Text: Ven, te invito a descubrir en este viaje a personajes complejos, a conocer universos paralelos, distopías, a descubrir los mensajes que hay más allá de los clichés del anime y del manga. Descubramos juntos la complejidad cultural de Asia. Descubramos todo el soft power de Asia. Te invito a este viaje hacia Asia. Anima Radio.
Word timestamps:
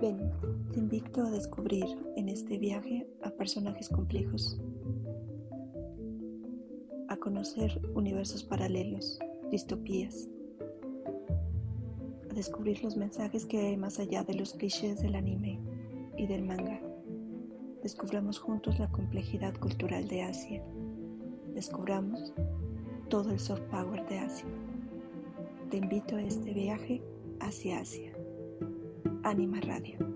Ven, 0.00 0.30
te 0.72 0.78
invito 0.78 1.22
a 1.22 1.30
descubrir 1.30 1.86
en 2.16 2.28
este 2.28 2.58
viaje 2.58 3.06
a 3.22 3.30
personajes 3.30 3.88
complejos, 3.88 4.60
a 7.08 7.16
conocer 7.16 7.80
universos 7.94 8.44
paralelos, 8.44 9.18
distopías, 9.50 10.28
a 12.30 12.34
descubrir 12.34 12.84
los 12.84 12.94
mensajes 12.94 13.46
que 13.46 13.58
hay 13.58 13.78
más 13.78 13.98
allá 13.98 14.22
de 14.22 14.34
los 14.34 14.52
clichés 14.52 15.00
del 15.00 15.14
anime 15.14 15.58
y 16.18 16.26
del 16.26 16.42
manga. 16.42 16.78
Descubramos 17.82 18.38
juntos 18.38 18.78
la 18.78 18.90
complejidad 18.90 19.54
cultural 19.56 20.06
de 20.08 20.22
Asia. 20.22 20.62
Descubramos 21.54 22.34
todo 23.08 23.30
el 23.30 23.38
soft 23.38 23.62
power 23.70 24.06
de 24.08 24.18
Asia. 24.18 24.48
Te 25.70 25.78
invito 25.78 26.16
a 26.16 26.22
este 26.22 26.52
viaje 26.52 27.00
hacia 27.40 27.78
Asia. 27.78 28.15
Anima 29.26 29.58
Radio. 29.60 30.15